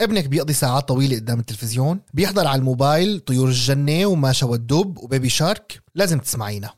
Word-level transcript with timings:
ابنك 0.00 0.28
بيقضي 0.28 0.52
ساعات 0.52 0.88
طويلة 0.88 1.16
قدام 1.16 1.40
التلفزيون 1.40 2.00
بيحضر 2.14 2.46
على 2.46 2.58
الموبايل 2.58 3.20
طيور 3.20 3.48
الجنة 3.48 4.06
وماشا 4.06 4.46
والدب 4.46 4.98
وبيبي 4.98 5.28
شارك 5.28 5.82
لازم 5.94 6.18
تسمعينا. 6.18 6.70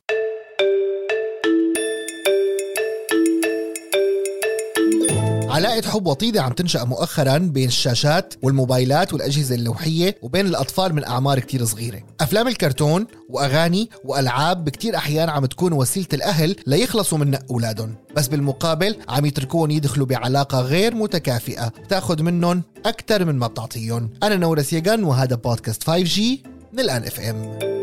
علاقة 5.50 5.88
حب 5.88 6.06
وطيدة 6.06 6.42
عم 6.42 6.52
تنشأ 6.52 6.84
مؤخرا 6.84 7.38
بين 7.38 7.68
الشاشات 7.68 8.34
والموبايلات 8.42 9.12
والأجهزة 9.12 9.54
اللوحية 9.54 10.16
وبين 10.22 10.46
الأطفال 10.46 10.94
من 10.94 11.04
أعمار 11.04 11.38
كتير 11.38 11.64
صغيرة. 11.64 12.00
أفلام 12.20 12.48
الكرتون 12.48 13.06
وأغاني 13.28 13.90
وألعاب 14.04 14.64
بكتير 14.64 14.96
أحيان 14.96 15.28
عم 15.28 15.46
تكون 15.46 15.72
وسيلة 15.72 16.06
الأهل 16.12 16.56
ليخلصوا 16.66 17.18
من 17.18 17.38
أولادهم. 17.50 17.94
بس 18.16 18.28
بالمقابل 18.28 18.96
عم 19.08 19.26
يتركون 19.26 19.70
يدخلوا 19.70 20.06
بعلاقة 20.06 20.60
غير 20.60 20.94
متكافئة 20.94 21.72
تاخذ 21.88 22.22
منهم 22.22 22.62
أكثر 22.86 23.24
من 23.24 23.34
ما 23.34 23.46
بتعطيهم 23.46 24.10
أنا 24.22 24.36
نورس 24.36 24.72
يغن 24.72 25.04
وهذا 25.04 25.36
بودكاست 25.36 25.82
5G 25.82 26.20
من 26.72 26.80
الآن 26.80 27.02
اف 27.04 27.20
ام 27.20 27.79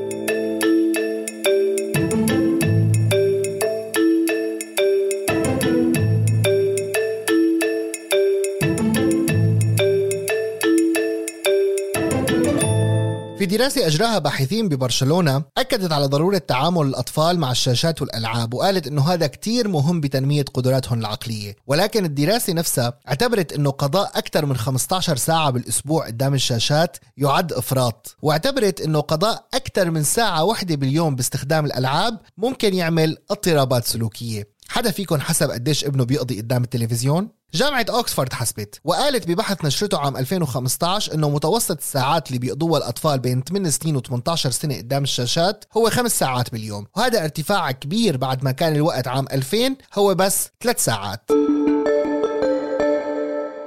في 13.48 13.58
دراسة 13.58 13.88
أجراها 13.88 14.20
باحثين 14.20 14.70
ببرشلونة 14.70 15.44
أكدت 15.58 15.92
على 15.92 16.06
ضرورة 16.06 16.38
تعامل 16.38 16.88
الأطفال 16.88 17.40
مع 17.40 17.52
الشاشات 17.52 18.02
والألعاب 18.02 18.54
وقالت 18.54 18.88
أنه 18.88 19.14
هذا 19.14 19.28
كتير 19.28 19.68
مهم 19.68 20.02
بتنمية 20.02 20.46
قدراتهم 20.54 21.00
العقلية. 21.00 21.56
ولكن 21.68 22.06
الدراسة 22.06 22.54
نفسها 22.54 23.00
اعتبرت 23.08 23.54
أنه 23.54 23.70
قضاء 23.70 24.12
أكثر 24.16 24.46
من 24.46 24.58
15 24.58 25.16
ساعة 25.16 25.50
بالأسبوع 25.50 26.08
قدام 26.08 26.34
الشاشات 26.34 26.98
يعد 27.18 27.54
إفراط. 27.54 28.16
واعتبرت 28.22 28.82
أنه 28.82 29.00
قضاء 29.00 29.48
أكثر 29.54 29.92
من 29.92 30.04
ساعة 30.04 30.44
واحدة 30.44 30.76
باليوم 30.76 31.16
باستخدام 31.16 31.66
الألعاب 31.66 32.20
ممكن 32.38 32.73
يعمل 32.73 33.17
اضطرابات 33.32 33.86
سلوكية. 33.86 34.56
حدا 34.70 34.92
فيكم 34.92 35.22
حسب 35.22 35.52
قديش 35.52 35.86
ابنه 35.86 36.06
بيقضي 36.06 36.42
قدام 36.42 36.64
التلفزيون؟ 36.64 37.30
جامعة 37.54 37.86
أوكسفورد 37.90 38.34
حسبت 38.34 38.80
وقالت 38.84 39.28
ببحث 39.28 39.66
نشرته 39.66 40.00
عام 40.00 40.18
2015 40.18 41.14
أنه 41.14 41.30
متوسط 41.30 41.78
الساعات 41.78 42.28
اللي 42.28 42.40
بيقضوها 42.40 42.78
الأطفال 42.78 43.20
بين 43.20 43.44
8 43.44 43.70
سنين 43.70 44.00
و18 44.00 44.34
سنة 44.36 44.78
قدام 44.78 45.04
الشاشات 45.04 45.66
هو 45.78 45.90
5 45.90 46.08
ساعات 46.08 46.52
باليوم 46.52 46.86
وهذا 46.98 47.23
ارتفاع 47.23 47.72
كبير 47.72 48.18
بعد 48.18 48.44
ما 48.44 48.52
كان 48.52 48.76
الوقت 48.76 49.08
عام 49.08 49.26
2000 49.32 49.76
هو 49.95 50.16
بس 50.16 50.50
3 50.62 50.80
ساعات 50.80 51.32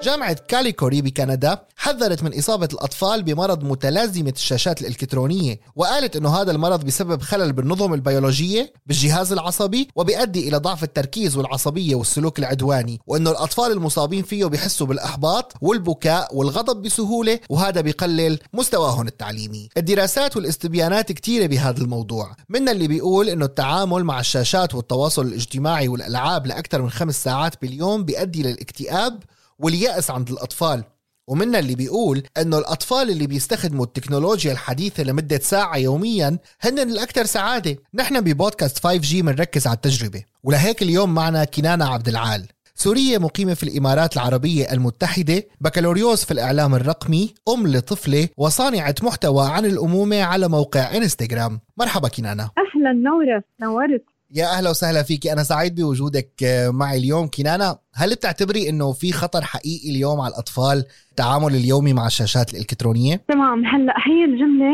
جامعة 0.03 0.33
كاليكوري 0.49 1.03
بكندا 1.03 1.59
حذرت 1.77 2.23
من 2.23 2.39
إصابة 2.39 2.69
الأطفال 2.73 3.23
بمرض 3.23 3.65
متلازمة 3.65 4.33
الشاشات 4.37 4.81
الإلكترونية 4.81 5.61
وقالت 5.77 6.17
أنه 6.17 6.41
هذا 6.41 6.53
المرض 6.53 6.85
بسبب 6.85 7.23
خلل 7.23 7.53
بالنظم 7.53 7.95
البيولوجية 7.95 8.73
بالجهاز 8.87 9.33
العصبي 9.33 9.89
وبيؤدي 9.97 10.49
إلى 10.49 10.57
ضعف 10.57 10.85
التركيز 10.85 11.37
والعصبية 11.37 11.95
والسلوك 11.95 12.39
العدواني 12.39 13.01
وأنه 13.07 13.31
الأطفال 13.31 13.73
المصابين 13.73 14.23
فيه 14.23 14.47
بيحسوا 14.47 14.87
بالإحباط 14.87 15.53
والبكاء 15.61 16.37
والغضب 16.37 16.83
بسهولة 16.83 17.41
وهذا 17.49 17.81
بيقلل 17.81 18.39
مستواهم 18.53 19.07
التعليمي. 19.07 19.69
الدراسات 19.77 20.37
والاستبيانات 20.37 21.13
كتيرة 21.13 21.47
بهذا 21.47 21.83
الموضوع. 21.83 22.37
من 22.49 22.69
اللي 22.69 22.89
بيقول 22.89 23.29
أنه 23.29 23.45
التعامل 23.45 24.05
مع 24.05 24.21
الشاشات 24.21 24.75
والتواصل 24.75 25.27
الاجتماعي 25.27 25.89
والألعاب 25.89 26.47
لأكثر 26.47 26.83
من 26.83 26.91
خمس 26.91 27.25
ساعات 27.25 27.55
باليوم 27.63 28.05
بيؤدي 28.05 28.43
للاكتئاب 28.43 29.21
واليأس 29.61 30.11
عند 30.11 30.31
الأطفال. 30.31 30.85
ومنا 31.29 31.59
اللي 31.59 31.75
بيقول 31.75 32.23
إنه 32.39 32.59
الأطفال 32.59 33.11
اللي 33.11 33.27
بيستخدموا 33.27 33.85
التكنولوجيا 33.85 34.53
الحديثة 34.53 35.03
لمدة 35.03 35.39
ساعة 35.39 35.77
يوميا 35.77 36.39
هن 36.61 36.79
الأكثر 36.79 37.25
سعادة. 37.25 37.77
نحن 37.95 38.21
ببودكاست 38.21 38.79
5G 38.79 39.15
بنركز 39.15 39.67
على 39.67 39.77
التجربة. 39.77 40.25
ولهيك 40.43 40.83
اليوم 40.83 41.15
معنا 41.15 41.45
كنانة 41.45 41.85
عبد 41.85 42.09
العال. 42.09 42.47
سورية 42.75 43.19
مقيمة 43.19 43.55
في 43.55 43.63
الإمارات 43.63 44.17
العربية 44.17 44.73
المتحدة 44.73 45.43
بكالوريوس 45.61 46.25
في 46.25 46.31
الإعلام 46.31 46.75
الرقمي 46.75 47.35
أم 47.49 47.67
لطفلة 47.67 48.29
وصانعة 48.37 48.95
محتوى 49.03 49.49
عن 49.51 49.65
الأمومة 49.65 50.23
على 50.23 50.49
موقع 50.49 50.97
إنستغرام. 50.97 51.61
مرحبا 51.77 52.09
كنانة. 52.09 52.43
أهلا 52.43 52.93
نورة. 52.93 53.45
نورت 53.61 54.05
يا 54.35 54.47
أهلا 54.59 54.71
وسهلا 54.71 55.03
فيكي 55.03 55.33
أنا 55.33 55.43
سعيد 55.43 55.75
بوجودك 55.81 56.31
معي 56.69 56.99
اليوم 56.99 57.31
كنانة. 57.37 57.77
هل 57.95 58.11
بتعتبري 58.11 58.69
إنه 58.69 58.93
في 58.93 59.13
خطر 59.13 59.41
حقيقي 59.43 59.91
اليوم 59.91 60.21
على 60.21 60.33
الأطفال؟ 60.33 60.85
التعامل 61.11 61.55
اليومي 61.55 61.93
مع 61.93 62.07
الشاشات 62.07 62.55
الإلكترونية؟ 62.55 63.17
تمام. 63.29 63.67
هلأ 63.67 63.95
هي 64.07 64.25
الجملة 64.25 64.73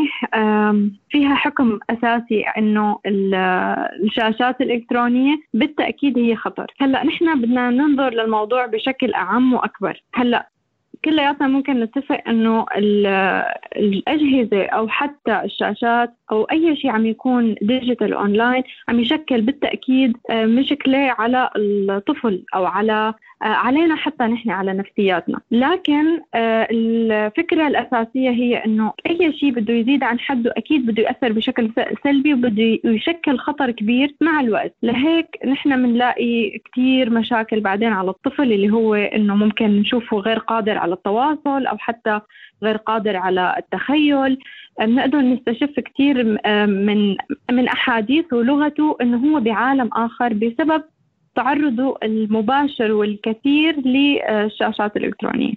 فيها 1.09 1.35
حكم 1.35 1.79
أساسي 1.89 2.43
إنه 2.57 2.99
الشاشات 4.03 4.61
الإلكترونية 4.61 5.35
بالتأكيد 5.53 6.17
هي 6.17 6.35
خطر. 6.35 6.73
هلأ 6.79 7.03
نحن 7.03 7.41
بدنا 7.41 7.69
ننظر 7.69 8.09
للموضوع 8.09 8.65
بشكل 8.65 9.13
أعم 9.13 9.53
وأكبر. 9.53 10.03
هلأ 10.13 10.49
كلياتنا 11.05 11.47
ممكن 11.47 11.79
نتفق 11.83 12.21
إنه 12.27 12.65
الأجهزة 13.75 14.65
أو 14.65 14.87
حتى 14.87 15.41
الشاشات 15.43 16.16
أو 16.31 16.43
أي 16.43 16.75
شيء 16.75 16.91
عم 16.91 17.05
يكون 17.05 17.55
digital 17.61 18.13
online 18.13 18.63
عم 18.89 18.99
يشكل 18.99 19.41
بالتأكيد 19.41 20.17
آه، 20.29 20.45
مشكلة 20.45 20.97
على 20.97 21.49
الطفل 21.55 22.43
أو 22.55 22.65
على 22.65 23.13
آه، 23.41 23.45
علينا 23.45 23.95
حتى 23.95 24.23
نحن 24.23 24.49
على 24.49 24.73
نفسياتنا. 24.73 25.39
لكن 25.51 26.21
آه، 26.35 26.67
الفكرة 26.71 27.67
الأساسية 27.67 28.29
هي 28.29 28.55
أنه 28.65 28.93
أي 29.09 29.33
شيء 29.33 29.51
بده 29.51 29.73
يزيد 29.73 30.03
عن 30.03 30.19
حده 30.19 30.53
أكيد 30.57 30.85
بده 30.85 31.03
يأثر 31.03 31.31
بشكل 31.31 31.71
سلبي 32.03 32.33
وبده 32.33 32.79
يشكل 32.83 33.37
خطر 33.37 33.71
كبير 33.71 34.15
مع 34.21 34.39
الوقت. 34.39 34.75
لهيك 34.83 35.27
نحن 35.45 35.83
بنلاقي 35.83 36.59
كثير 36.71 37.09
مشاكل 37.09 37.59
بعدين 37.59 37.93
على 37.93 38.09
الطفل 38.09 38.53
اللي 38.53 38.69
هو 38.69 38.95
أنه 38.95 39.35
ممكن 39.35 39.79
نشوفه 39.79 40.17
غير 40.17 40.37
قادر 40.37 40.77
على 40.77 40.93
التواصل 40.93 41.65
أو 41.65 41.77
حتى 41.77 42.19
غير 42.63 42.77
قادر 42.77 43.17
على 43.17 43.55
التخيل. 43.57 44.37
بنقدر 44.79 45.21
نستشف 45.21 45.79
كثير 45.79 46.23
من 46.67 47.17
من 47.51 47.67
أحاديث 47.67 48.33
ولغته 48.33 48.97
إنه 49.01 49.17
هو 49.17 49.39
بعالم 49.39 49.89
آخر 49.93 50.33
بسبب 50.33 50.83
تعرضه 51.35 51.97
المباشر 52.03 52.91
والكثير 52.91 53.79
للشاشات 53.79 54.97
الإلكترونية 54.97 55.53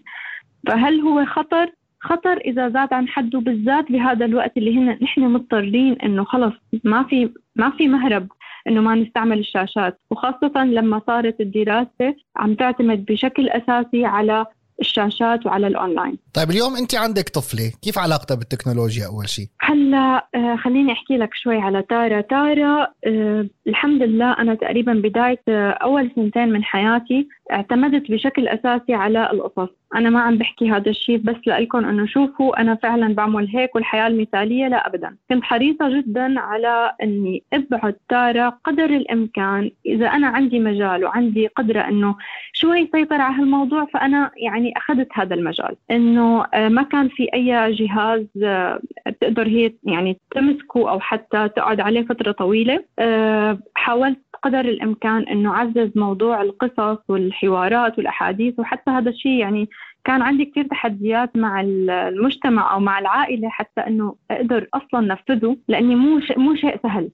فهل 0.66 1.00
هو 1.00 1.24
خطر؟ 1.24 1.70
خطر 2.00 2.36
إذا 2.36 2.68
زاد 2.68 2.92
عن 2.92 3.08
حده 3.08 3.38
بالذات 3.38 3.92
بهذا 3.92 4.24
الوقت 4.24 4.56
اللي 4.56 4.78
هنا 4.78 4.98
نحن 5.02 5.20
مضطرين 5.20 5.92
إنه 5.92 6.24
خلص 6.24 6.54
ما 6.84 7.02
في 7.02 7.30
ما 7.56 7.70
في 7.70 7.88
مهرب 7.88 8.28
إنه 8.66 8.80
ما 8.80 8.94
نستعمل 8.94 9.38
الشاشات 9.38 9.98
وخاصة 10.10 10.64
لما 10.64 11.00
صارت 11.06 11.40
الدراسة 11.40 12.14
عم 12.36 12.54
تعتمد 12.54 13.04
بشكل 13.04 13.48
أساسي 13.48 14.04
على 14.04 14.46
الشاشات 14.80 15.46
وعلى 15.46 15.66
الأونلاين. 15.66 16.18
طيب 16.34 16.50
اليوم 16.50 16.76
أنت 16.76 16.94
عندك 16.94 17.28
طفلة 17.28 17.72
كيف 17.82 17.98
علاقتها 17.98 18.34
بالتكنولوجيا 18.34 19.06
أول 19.06 19.28
شيء 19.28 19.46
هلا 19.60 20.26
آه 20.34 20.56
خليني 20.56 20.92
أحكي 20.92 21.16
لك 21.16 21.34
شوي 21.34 21.58
على 21.58 21.82
تارا. 21.82 22.20
تارا 22.20 22.88
آه 23.06 23.46
الحمد 23.66 24.02
لله 24.02 24.32
أنا 24.32 24.54
تقريبا 24.54 24.92
بداية 24.92 25.42
آه 25.48 25.70
أول 25.70 26.10
سنتين 26.16 26.48
من 26.48 26.64
حياتي 26.64 27.28
اعتمدت 27.52 28.10
بشكل 28.10 28.48
أساسي 28.48 28.94
على 28.94 29.30
القصص. 29.32 29.68
أنا 29.94 30.10
ما 30.10 30.20
عم 30.20 30.38
بحكي 30.38 30.70
هذا 30.70 30.90
الشيء 30.90 31.18
بس 31.18 31.36
لكم 31.46 31.84
إنه 31.84 32.06
شوفوا 32.06 32.60
أنا 32.60 32.74
فعلا 32.74 33.14
بعمل 33.14 33.48
هيك 33.48 33.74
والحياة 33.74 34.06
المثالية 34.06 34.68
لا 34.68 34.86
ابدا. 34.86 35.16
كنت 35.30 35.44
حريصة 35.44 36.00
جدا 36.00 36.40
على 36.40 36.92
إني 37.02 37.42
أبعد 37.52 37.96
تارا 38.08 38.48
قدر 38.64 38.84
الإمكان. 38.84 39.70
إذا 39.86 40.06
أنا 40.06 40.26
عندي 40.26 40.58
مجال 40.58 41.04
وعندي 41.04 41.46
قدرة 41.46 41.80
إنه 41.80 42.14
شوي 42.52 42.90
سيطر 42.92 43.20
على 43.20 43.34
هالموضوع 43.34 43.84
فأنا 43.84 44.30
يعني 44.36 44.69
أخذت 44.76 45.08
هذا 45.12 45.34
المجال. 45.34 45.76
إنه 45.90 46.44
آه، 46.54 46.68
ما 46.68 46.82
كان 46.82 47.08
في 47.08 47.28
أي 47.34 47.72
جهاز 47.72 48.26
آه، 48.44 48.80
بتقدر 49.06 49.46
هي 49.46 49.72
يعني 49.84 50.18
تمسكه 50.30 50.90
أو 50.90 51.00
حتى 51.00 51.48
تقعد 51.48 51.80
عليه 51.80 52.02
فترة 52.06 52.32
طويلة. 52.32 52.84
آه، 52.98 53.58
حاولت 53.74 54.18
قدر 54.42 54.60
الإمكان 54.60 55.22
إنه 55.22 55.54
أعزز 55.54 55.90
موضوع 55.96 56.42
القصص 56.42 56.98
والحوارات 57.08 57.98
والأحاديث 57.98 58.58
وحتى 58.58 58.90
هذا 58.90 59.10
الشيء 59.10 59.38
يعني 59.38 59.68
كان 60.04 60.22
عندي 60.22 60.44
كثير 60.44 60.66
تحديات 60.66 61.36
مع 61.36 61.60
المجتمع 61.60 62.74
أو 62.74 62.80
مع 62.80 62.98
العائلة 62.98 63.48
حتى 63.48 63.80
إنه 63.80 64.14
أقدر 64.30 64.68
أصلا 64.74 65.00
نفذه 65.00 65.56
لأني 65.68 65.94
مو 65.94 66.20
مو 66.36 66.54
شيء 66.54 66.78
سهل. 66.82 67.10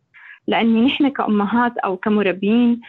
لأني 0.49 0.87
نحن 0.87 1.09
كأمهات 1.09 1.79
أو 1.79 1.97
كمربين 1.97 2.81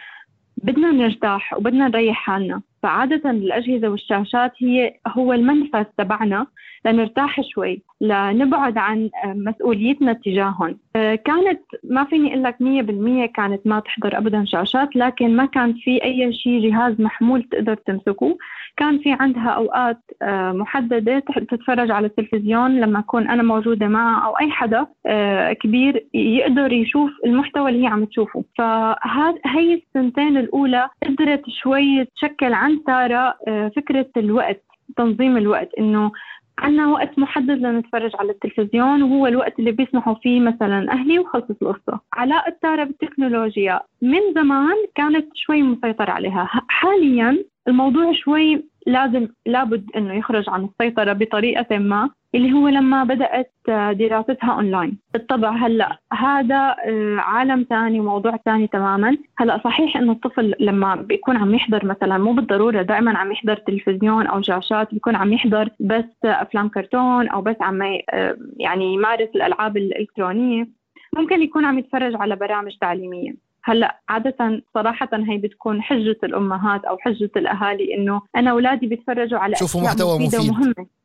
بدنا 0.56 0.90
نرتاح 0.90 1.54
وبدنا 1.54 1.88
نريح 1.88 2.16
حالنا. 2.16 2.62
فعادة 2.82 3.30
الأجهزة 3.30 3.88
والشاشات 3.88 4.52
هي 4.58 4.94
هو 5.06 5.32
المنفذ 5.32 5.84
تبعنا 5.98 6.46
لنرتاح 6.84 7.40
شوي 7.40 7.82
لنبعد 8.00 8.78
عن 8.78 9.10
مسؤوليتنا 9.24 10.12
تجاههم. 10.12 10.78
آه، 10.96 11.14
كانت 11.14 11.60
ما 11.84 12.04
فيني 12.04 12.28
أقول 12.28 12.42
لك 12.42 12.56
100% 12.60 13.26
كانت 13.26 13.66
ما 13.66 13.80
تحضر 13.80 14.18
ابدا 14.18 14.44
شاشات 14.44 14.96
لكن 14.96 15.36
ما 15.36 15.44
كان 15.44 15.72
في 15.72 16.04
أي 16.04 16.32
شيء 16.32 16.70
جهاز 16.70 17.00
محمول 17.00 17.42
تقدر 17.42 17.74
تمسكه. 17.74 18.38
كان 18.76 18.98
في 18.98 19.12
عندها 19.12 19.48
أوقات 19.48 19.98
آه، 20.22 20.52
محددة 20.52 21.18
تتفرج 21.50 21.90
على 21.90 22.06
التلفزيون 22.06 22.80
لما 22.80 22.98
أكون 22.98 23.28
أنا 23.28 23.42
موجودة 23.42 23.88
معها 23.88 24.26
أو 24.26 24.32
أي 24.32 24.50
حدا 24.50 24.86
آه، 25.06 25.52
كبير 25.52 26.06
يقدر 26.14 26.72
يشوف 26.72 27.10
المحتوى 27.26 27.70
اللي 27.70 27.82
هي 27.82 27.86
عم 27.86 28.04
تشوفه. 28.04 28.44
فهذا 28.58 29.38
هي 29.46 29.74
السنتين 29.74 30.36
الأولى 30.36 30.88
قدرت 31.06 31.42
شوي 31.62 32.04
تشكل 32.04 32.52
عند 32.68 32.80
تارا 32.86 33.34
فكرة 33.76 34.10
الوقت 34.16 34.64
تنظيم 34.96 35.36
الوقت 35.36 35.68
إنه 35.78 36.12
عندنا 36.58 36.86
وقت 36.86 37.18
محدد 37.18 37.50
لنتفرج 37.50 38.10
على 38.18 38.32
التلفزيون 38.32 39.02
وهو 39.02 39.26
الوقت 39.26 39.58
اللي 39.58 39.72
بيسمحوا 39.72 40.14
فيه 40.14 40.40
مثلا 40.40 40.92
أهلي 40.92 41.18
وخلصت 41.18 41.62
القصة. 41.62 42.00
علاقة 42.14 42.56
تارا 42.62 42.84
بالتكنولوجيا 42.84 43.80
من 44.02 44.20
زمان 44.34 44.76
كانت 44.94 45.26
شوي 45.34 45.62
مسيطر 45.62 46.10
عليها. 46.10 46.48
حاليا 46.68 47.44
الموضوع 47.68 48.12
شوي 48.12 48.64
لازم 48.86 49.28
لابد 49.46 49.90
إنه 49.96 50.14
يخرج 50.14 50.44
عن 50.48 50.64
السيطرة 50.64 51.12
بطريقة 51.12 51.78
ما. 51.78 52.10
اللي 52.34 52.52
هو 52.52 52.68
لما 52.68 53.04
بدأت 53.04 53.52
دراستها 53.92 54.52
اونلاين 54.52 54.98
بالطبع 55.12 55.50
هلأ 55.50 55.98
هذا 56.12 56.76
آه، 56.84 57.16
عالم 57.18 57.66
ثاني 57.70 58.00
وموضوع 58.00 58.36
ثاني 58.36 58.66
تماما. 58.66 59.18
هلأ 59.38 59.60
صحيح 59.64 59.96
إنه 59.96 60.12
الطفل 60.12 60.54
لما 60.60 60.94
بيكون 60.94 61.36
عم 61.36 61.54
يحضر 61.54 61.86
مثلا 61.86 62.18
مو 62.18 62.32
بالضرورة 62.32 62.82
دائما 62.82 63.18
عم 63.18 63.32
يحضر 63.32 63.56
تلفزيون 63.56 64.26
أو 64.26 64.42
شاشات 64.42 64.94
بيكون 64.94 65.16
عم 65.16 65.32
يحضر 65.32 65.68
بس 65.80 66.04
أفلام 66.24 66.68
كرتون 66.68 67.28
أو 67.28 67.42
بس 67.42 67.56
عم 67.60 67.82
آه، 67.82 68.36
يعني 68.56 68.94
يمارس 68.94 69.28
الألعاب 69.34 69.76
الالكترونيه 69.76 70.68
ممكن 71.16 71.42
يكون 71.42 71.64
عم 71.64 71.78
يتفرج 71.78 72.14
على 72.16 72.36
برامج 72.36 72.76
تعليمية. 72.80 73.47
هلأ 73.68 74.00
عادة 74.08 74.62
صراحة 74.74 75.08
هي 75.12 75.38
بتكون 75.38 75.82
حجة 75.82 76.18
الأمهات 76.24 76.84
أو 76.84 76.98
حجة 76.98 77.30
الأهالي 77.36 77.94
إنه 77.94 78.22
أنا 78.36 78.50
أولادي 78.50 78.86
بيتفرجوا 78.86 79.38
على 79.38 79.54
شوفوا 79.56 79.80
محتوى 79.80 80.18
مفيد. 80.18 80.40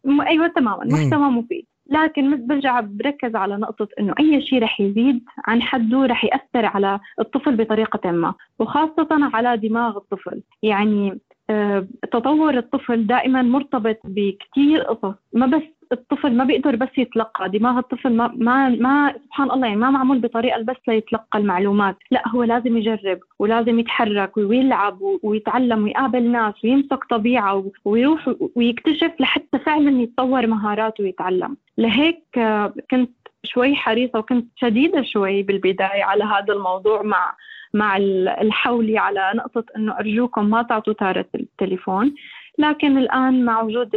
ومهمة. 0.05 0.27
أيوة 0.27 0.47
تماما 0.47 0.85
محتوى 0.85 1.29
مفيد. 1.29 1.65
لكن 1.89 2.47
برجع 2.47 2.79
بركز 2.79 3.35
على 3.35 3.57
نقطة 3.57 3.87
إنه 3.99 4.13
أي 4.19 4.41
شيء 4.41 4.63
رح 4.63 4.81
يزيد 4.81 5.23
عن 5.47 5.61
حده 5.61 6.05
رح 6.05 6.23
يأثر 6.25 6.65
على 6.65 6.99
الطفل 7.19 7.55
بطريقة 7.55 8.11
ما 8.11 8.33
وخاصة 8.59 9.07
على 9.11 9.57
دماغ 9.57 9.97
الطفل. 9.97 10.41
يعني 10.63 11.19
آه، 11.49 11.87
تطور 12.11 12.57
الطفل 12.57 13.07
دائما 13.07 13.41
مرتبط 13.41 13.99
بكثير 14.03 14.81
قصص 14.81 15.15
ما 15.33 15.45
بس 15.45 15.63
الطفل 15.91 16.37
ما 16.37 16.43
بيقدر 16.43 16.75
بس 16.75 16.89
يتلقى. 16.97 17.49
دماغ 17.49 17.77
الطفل 17.77 18.13
ما 18.13 18.31
ما, 18.35 18.69
ما 18.69 19.13
سبحان 19.25 19.51
الله 19.51 19.67
يعني 19.67 19.79
ما 19.79 19.89
معمول 19.89 20.19
بطريقة 20.19 20.61
بس 20.61 20.75
ليتلقى 20.87 21.39
المعلومات. 21.39 21.97
لا 22.11 22.27
هو 22.27 22.43
لازم 22.43 22.77
يجرب 22.77 23.19
ولازم 23.39 23.79
يتحرك 23.79 24.37
ويلعب 24.37 24.97
ويتعلم 25.23 25.83
ويقابل 25.83 26.31
ناس 26.31 26.53
ويمسك 26.63 27.03
طبيعة 27.09 27.71
ويروح 27.85 28.29
ويكتشف 28.55 29.11
لحتى 29.19 29.59
فعلا 29.59 30.01
يتطور 30.01 30.47
مهاراته 30.47 31.03
ويتعلم. 31.03 31.57
لهيك 31.77 32.23
آه، 32.37 32.73
كنت 32.91 33.11
شوي 33.43 33.75
حريصة 33.75 34.19
وكنت 34.19 34.47
شديدة 34.55 35.01
شوي 35.01 35.43
بالبداية 35.43 36.03
على 36.03 36.23
هذا 36.23 36.53
الموضوع 36.53 37.01
مع 37.01 37.35
مع 37.73 37.97
الحولي 38.41 38.97
على 38.97 39.31
نقطة 39.35 39.63
أنه 39.77 39.99
أرجوكم 39.99 40.49
ما 40.49 40.61
تعطوا 40.61 40.93
تارة 40.93 41.25
التليفون. 41.35 42.15
لكن 42.57 42.97
الآن 42.97 43.45
مع 43.45 43.61
وجود 43.61 43.89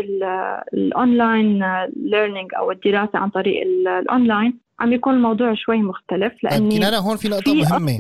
ال 0.75 0.87
online 0.87 1.63
learning 1.97 2.51
أو 2.59 2.71
الدراسة 2.71 3.19
عن 3.19 3.31
طريق 3.31 3.63
الأونلاين 3.63 4.61
عم 4.81 4.93
يكون 4.93 5.15
الموضوع 5.15 5.55
شوي 5.55 5.83
مختلف 5.83 6.33
لأني 6.43 6.71
طيب 6.71 6.83
أنا 6.83 6.99
هون 6.99 7.17
في 7.17 7.29
نقطة 7.29 7.53
في 7.53 7.55
مهمة. 7.55 7.99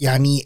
يعني 0.00 0.40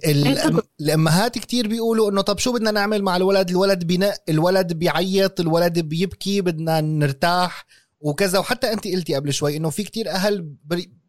الأمهات 0.80 1.38
كتير 1.38 1.68
بيقولوا 1.68 2.10
إنه 2.10 2.20
طب 2.20 2.38
شو 2.38 2.52
بدنا 2.52 2.70
نعمل 2.70 3.02
مع 3.02 3.16
الولد؟ 3.16 3.50
الولد 3.50 3.84
بينق 3.84 4.14
الولد 4.28 4.72
بيعيط 4.72 5.40
الولد 5.40 5.78
بيبكي 5.78 6.40
بدنا 6.40 6.80
نرتاح 6.80 7.64
وكذا. 8.00 8.38
وحتى 8.38 8.72
أنت 8.72 8.88
قلتي 8.88 9.14
قبل 9.14 9.32
شوي 9.32 9.56
إنه 9.56 9.70
في 9.70 9.82
كتير 9.82 10.08
أهل 10.08 10.54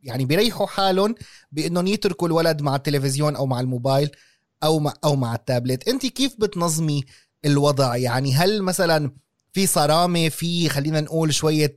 يعني 0.04 0.26
بيريحوا 0.26 0.68
حالهم 0.68 1.16
بإنهم 1.52 1.88
يتركوا 1.88 2.28
الولد 2.28 2.62
مع 2.62 2.76
التلفزيون 2.76 3.36
أو 3.36 3.46
مع 3.46 3.60
الموبايل 3.60 4.10
أو 4.64 4.80
مع 4.80 4.94
أو 5.06 5.16
مع 5.16 5.36
التابلت. 5.36 5.88
أنت 5.88 6.06
كيف 6.06 6.36
بتنظمي 6.40 7.04
الوضع؟ 7.46 7.96
يعني 7.96 8.34
هل 8.34 8.64
مثلا 8.64 9.12
في 9.54 9.66
صرامة 9.66 10.30
في 10.30 10.70
خلينا 10.70 11.02
نقول 11.02 11.34
شوية 11.34 11.76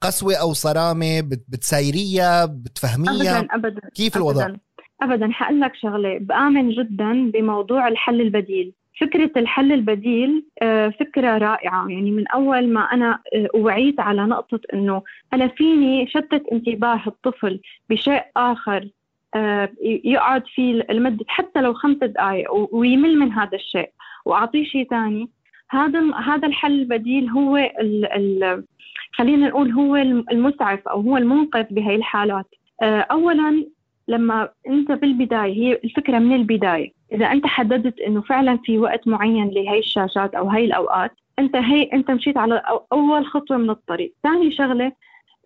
قسوة 0.00 0.34
أو 0.34 0.52
صرامة 0.52 1.20
بتسايريها 1.20 2.44
بتفهميها؟ 2.44 3.38
أبدا 3.38 3.54
أبدا 3.54 3.88
كيف 3.94 4.16
الوضع؟ 4.16 4.44
أبدا, 4.44 4.60
أبداً 5.02 5.32
حقول 5.32 5.60
لك 5.60 5.72
شغلة. 5.74 6.18
بآمن 6.18 6.70
جدا 6.70 7.30
بموضوع 7.30 7.88
الحل 7.88 8.20
البديل. 8.20 8.72
فكرة 9.00 9.30
الحل 9.36 9.72
البديل 9.72 10.46
آه، 10.62 10.88
فكرة 10.88 11.38
رائعة. 11.38 11.88
يعني 11.88 12.10
من 12.10 12.28
أول 12.28 12.72
ما 12.72 12.80
أنا 12.80 13.18
آه، 13.34 13.48
وعيت 13.54 14.00
على 14.00 14.22
نقطة 14.22 14.60
أنه 14.74 15.02
أنا 15.32 15.48
فيني 15.48 16.06
شتت 16.06 16.42
انتباه 16.52 17.02
الطفل 17.06 17.60
بشيء 17.90 18.22
آخر 18.36 18.88
آه، 19.34 19.68
يقعد 19.82 20.42
فيه 20.54 20.86
لمدة 20.90 21.24
حتى 21.28 21.60
لو 21.60 21.74
خمس 21.74 21.96
دقائق 21.96 22.74
ويمل 22.74 23.18
من 23.18 23.32
هذا 23.32 23.56
الشيء. 23.56 23.90
وأعطيه 24.24 24.64
شيء 24.64 24.88
ثاني 24.88 25.30
هذا 25.70 26.14
هذا 26.14 26.48
الحل 26.48 26.72
البديل 26.80 27.28
هو 27.30 27.56
ال 27.56 28.12
ال 28.12 28.64
خلينا 29.12 29.48
نقول 29.48 29.70
هو 29.70 29.96
المسعف 29.96 30.88
أو 30.88 31.00
هو 31.00 31.16
المنقذ 31.16 31.64
بهي 31.70 31.94
الحالات. 31.94 32.46
أولا 32.82 33.64
لما 34.08 34.48
أنت 34.68 34.92
بالبداية 34.92 35.52
هي 35.52 35.80
الفكرة 35.84 36.18
من 36.18 36.34
البداية. 36.34 36.92
إذا 37.12 37.26
أنت 37.26 37.46
حددت 37.46 38.00
إنه 38.00 38.20
فعلا 38.20 38.58
في 38.64 38.78
وقت 38.78 39.08
معين 39.08 39.48
لهي 39.48 39.78
الشاشات 39.78 40.34
أو 40.34 40.48
هي 40.48 40.64
الأوقات 40.64 41.10
أنت 41.38 41.56
هي 41.56 41.82
أنت 41.92 42.10
مشيت 42.10 42.36
على 42.36 42.62
أول 42.92 43.26
خطوة 43.26 43.56
من 43.56 43.70
الطريق. 43.70 44.14
ثاني 44.22 44.52
شغلة 44.52 44.92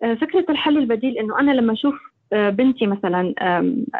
آه، 0.03 0.13
فكرة 0.13 0.45
الحل 0.49 0.77
البديل 0.77 1.17
إنه 1.17 1.39
أنا 1.39 1.51
لما 1.51 1.73
أشوف 1.73 1.95
آه، 1.95 2.08
بنتي 2.31 2.87
مثلا 2.87 3.33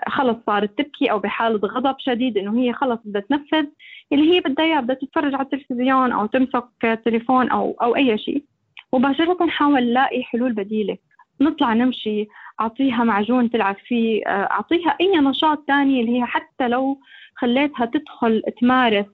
خلص 0.07 0.37
صارت 0.47 0.77
تبكي 0.77 1.11
أو 1.11 1.19
بحالة 1.19 1.59
غضب 1.67 1.95
شديد 1.99 2.37
إنه 2.37 2.59
هي 2.59 2.73
خلص 2.73 2.99
بدها 3.05 3.21
تنفذ 3.21 3.65
اللي 4.13 4.33
هي 4.33 4.39
بدها 4.39 4.65
إياه 4.65 4.79
بدها 4.79 4.95
تتفرج 4.95 5.33
على 5.33 5.43
التلفزيون 5.43 6.11
أو 6.11 6.25
تمسك 6.25 7.01
تليفون 7.05 7.49
أو 7.49 7.75
أو 7.81 7.95
أي 7.95 8.17
شيء. 8.17 8.43
مباشره 8.93 9.45
نحاول 9.45 9.83
نلاقي 9.83 10.23
حلول 10.23 10.53
بديلة. 10.53 10.97
نطلع 11.41 11.73
نمشي 11.73 12.27
أعطيها 12.61 13.03
معجون 13.03 13.49
تلعب 13.49 13.75
فيه 13.87 14.25
آه، 14.27 14.29
أعطيها 14.51 14.97
أي 15.01 15.17
نشاط 15.17 15.63
ثاني 15.67 16.01
اللي 16.01 16.19
هي 16.19 16.25
حتى 16.25 16.67
لو 16.67 16.99
خليتها 17.35 17.85
تدخل 17.85 18.43
تمارس 18.61 19.05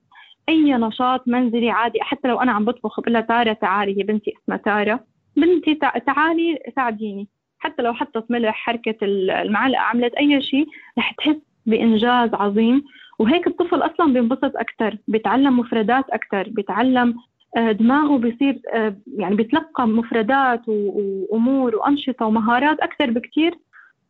أي 0.48 0.72
نشاط 0.72 1.28
منزلي 1.28 1.70
عادي 1.70 1.98
حتى 2.02 2.28
لو 2.28 2.40
أنا 2.40 2.52
عم 2.52 2.64
بطبخ 2.64 3.00
بقول 3.00 3.12
لها 3.12 3.20
تارا 3.20 3.52
تعالي 3.52 3.98
هي 3.98 4.02
بنتي 4.02 4.34
اسمها 4.42 4.58
تارا 4.58 5.00
بنتي 5.36 5.74
تعالي 6.06 6.58
ساعديني. 6.76 7.28
حتى 7.58 7.82
لو 7.82 7.94
حطت 7.94 8.24
ملح 8.30 8.54
حركة 8.54 8.96
المعلقة 9.02 9.80
عملت 9.80 10.14
أي 10.14 10.42
شيء 10.42 10.66
رح 10.98 11.12
تحس 11.12 11.36
بإنجاز 11.66 12.30
عظيم. 12.34 12.84
وهيك 13.18 13.46
الطفل 13.46 13.82
أصلا 13.82 14.12
بينبسط 14.12 14.52
أكثر 14.56 14.98
بيتعلم 15.08 15.58
مفردات 15.58 16.04
أكثر 16.10 16.48
بيتعلم 16.48 17.14
آه، 17.56 17.72
دماغه 17.72 18.18
بيصير 18.18 18.60
آه، 18.74 18.96
يعني 19.18 19.36
بيتلقى 19.36 19.86
مفردات 19.86 20.60
وأمور 20.68 21.76
وأنشطة 21.76 22.26
ومهارات 22.26 22.78
أكثر 22.80 23.10
بكثير 23.10 23.58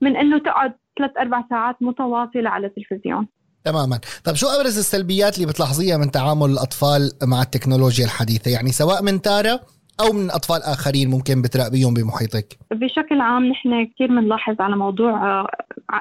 من 0.00 0.16
إنه 0.16 0.38
تقعد 0.38 0.72
ثلاث 0.98 1.10
أربع 1.18 1.44
ساعات 1.50 1.76
متواصلة 1.80 2.50
على 2.50 2.66
التلفزيون. 2.66 3.26
تماما. 3.64 4.00
طب 4.24 4.34
شو 4.34 4.46
أبرز 4.46 4.78
السلبيات 4.78 5.36
اللي 5.36 5.46
بتلاحظيها 5.46 5.96
من 5.96 6.10
تعامل 6.10 6.50
الأطفال 6.50 7.10
مع 7.22 7.42
التكنولوجيا 7.42 8.04
الحديثة؟ 8.04 8.50
يعني 8.50 8.72
سواء 8.72 9.02
من 9.02 9.22
تارا 9.22 9.60
أو 10.00 10.12
من 10.12 10.30
أطفال 10.30 10.62
آخرين 10.62 11.10
ممكن 11.10 11.42
بتراقبيهم 11.42 11.94
بمحيطك؟ 11.94 12.58
بشكل 12.70 13.20
عام 13.20 13.44
نحن 13.46 13.86
كثير 13.86 14.08
بنلاحظ 14.08 14.60
على 14.60 14.76
موضوع 14.76 15.10
آه، 15.10 15.46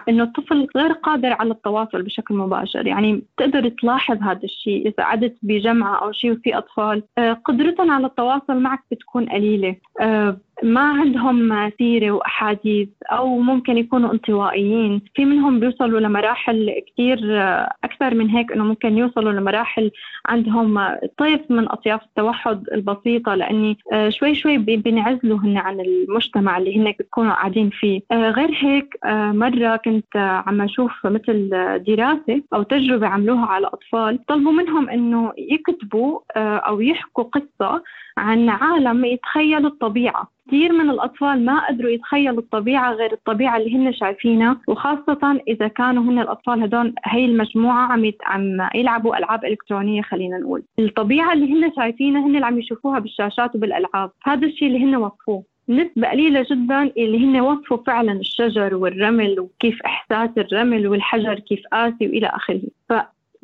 إنه 0.09 0.23
الطفل 0.23 0.67
غير 0.77 0.91
قادر 0.91 1.33
على 1.33 1.51
التواصل 1.51 2.01
بشكل 2.03 2.35
مباشر. 2.35 2.87
يعني 2.87 3.23
بتقدر 3.37 3.69
تلاحظ 3.69 4.17
هذا 4.21 4.43
الشيء 4.43 4.87
إذا 4.87 5.03
قعدت 5.03 5.35
بجمعة 5.41 6.03
أو 6.03 6.11
شيء 6.11 6.31
وفي 6.31 6.57
أطفال. 6.57 7.03
آه، 7.17 7.33
قدرتهم 7.33 7.91
على 7.91 8.07
التواصل 8.07 8.59
معك 8.59 8.79
بتكون 8.91 9.29
قليلة. 9.29 9.75
آه، 10.01 10.37
ما 10.63 10.81
عندهم 10.81 11.69
سيرة 11.77 12.11
وأحاديث 12.11 12.89
أو 13.11 13.37
ممكن 13.37 13.77
يكونوا 13.77 14.13
انطوائيين. 14.13 15.01
في 15.15 15.25
منهم 15.25 15.59
بيوصلوا 15.59 15.99
لمراحل 15.99 16.83
كثير 16.87 17.19
وأكثر 17.25 18.13
من 18.13 18.29
هيك 18.29 18.51
إنه 18.51 18.63
ممكن 18.63 18.97
يوصلوا 18.97 19.31
لمراحل 19.31 19.91
عندهم 20.25 20.97
طيف 21.17 21.41
من 21.49 21.71
أطياف 21.71 22.03
التوحد 22.03 22.69
البسيطة 22.71 23.35
لأني 23.35 23.77
آه، 23.93 24.09
شوي 24.09 24.35
شوي 24.35 24.57
بينعزلوا 24.57 25.37
هن 25.37 25.57
عن 25.57 25.79
المجتمع 25.79 26.57
اللي 26.57 26.77
هن 26.77 26.93
بيكونوا 26.99 27.33
قاعدين 27.33 27.69
فيه. 27.69 28.01
آه، 28.11 28.29
غير 28.29 28.51
هيك 28.59 28.97
مرة 29.35 29.75
كنت 29.75 30.15
عم 30.15 30.61
أشوف 30.61 31.05
مثل 31.05 31.49
دراسة 31.87 32.41
أو 32.53 32.63
تجربة 32.63 33.07
عملوها 33.07 33.45
على 33.45 33.67
أطفال 33.67 34.25
طلبوا 34.25 34.51
منهم 34.51 34.89
إنه 34.89 35.33
يكتبوا 35.37 36.19
أو 36.37 36.81
يحكوا 36.81 37.23
قصة 37.23 37.83
عن 38.17 38.49
عالم 38.49 39.05
يتخيلوا 39.05 39.69
الطبيعة. 39.69 40.34
كثير 40.47 40.73
من 40.73 40.89
الأطفال 40.89 41.45
ما 41.45 41.67
قدروا 41.67 41.91
يتخيلوا 41.91 42.39
الطبيعة 42.39 42.91
غير 42.93 43.13
الطبيعة 43.13 43.57
اللي 43.57 43.75
هن 43.75 43.93
شايفينها 43.93 44.57
وخاصة 44.67 45.41
إذا 45.47 45.67
كانوا 45.67 46.03
هن 46.03 46.19
الأطفال 46.19 46.63
هدول 46.63 46.93
هي 47.05 47.25
المجموعة 47.25 47.91
عم 47.91 48.11
عم 48.25 48.69
يلعبوا 48.75 49.17
ألعاب 49.17 49.45
إلكترونية 49.45 50.01
خلينا 50.01 50.37
نقول. 50.37 50.63
الطبيعة 50.79 51.33
اللي 51.33 51.53
هن 51.53 51.71
شايفينها 51.75 52.25
هن 52.25 52.35
اللي 52.35 52.45
عم 52.45 52.59
يشوفوها 52.59 52.99
بالشاشات 52.99 53.55
وبالألعاب. 53.55 54.11
هذا 54.23 54.47
الشيء 54.47 54.67
اللي 54.67 54.83
هن 54.83 54.95
وصفوه 54.95 55.43
نسبة 55.69 56.07
قليلة 56.09 56.45
جدا 56.51 56.81
اللي 56.97 57.25
هن 57.25 57.39
وصفوا 57.39 57.77
فعلا 57.87 58.11
الشجر 58.11 58.75
والرمل 58.75 59.39
وكيف 59.39 59.81
إحساس 59.81 60.29
الرمل 60.37 60.87
والحجر 60.87 61.39
كيف 61.39 61.61
قاسي 61.71 62.07
وإلى 62.07 62.27
آخره. 62.27 62.61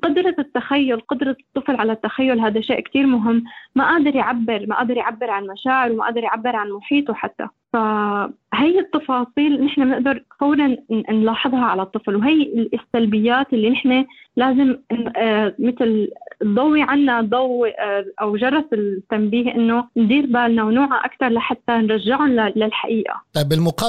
قدرة 0.03 0.35
التخيل 0.39 0.99
قدرة 0.99 1.37
الطفل 1.39 1.75
على 1.75 1.91
التخيل 1.91 2.39
هذا 2.39 2.61
شيء 2.61 2.79
كتير 2.79 3.05
مهم. 3.05 3.43
ما 3.75 3.91
قادر 3.91 4.15
يعبر 4.15 4.65
ما 4.67 4.75
قادر 4.75 4.97
يعبر 4.97 5.29
عن 5.29 5.47
مشاعره 5.47 5.93
ما 5.93 6.03
قادر 6.03 6.23
يعبر 6.23 6.55
عن 6.55 6.69
محيطه 6.69 7.13
حتى. 7.13 7.47
فهي 7.73 8.79
التفاصيل 8.79 9.63
نحن 9.65 9.85
بنقدر 9.85 10.23
فورا 10.39 10.77
نلاحظها 11.09 11.65
على 11.65 11.81
الطفل 11.81 12.15
وهي 12.15 12.67
السلبيات 12.73 13.53
اللي 13.53 13.69
نحن 13.69 14.05
لازم 14.35 14.77
آه، 15.17 15.55
مثل 15.59 16.07
تضوي 16.41 16.81
عنا 16.81 17.21
ضوء 17.21 17.69
آه، 17.79 18.05
أو 18.21 18.37
جرس 18.37 18.63
التنبيه 18.73 19.55
إنه 19.55 19.87
ندير 19.97 20.25
بالنا 20.25 20.63
ونوعى 20.63 21.05
أكثر 21.05 21.29
لحتى 21.29 21.71
نرجعهم 21.71 22.29
للحقيقة. 22.55 23.21
طيب 23.33 23.49
بالمقابل 23.49 23.81